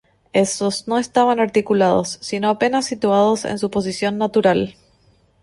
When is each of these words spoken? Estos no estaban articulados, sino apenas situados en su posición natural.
Estos 0.33 0.87
no 0.87 0.97
estaban 0.97 1.39
articulados, 1.39 2.17
sino 2.21 2.49
apenas 2.49 2.87
situados 2.87 3.45
en 3.45 3.59
su 3.59 3.69
posición 3.69 4.17
natural. 4.17 4.75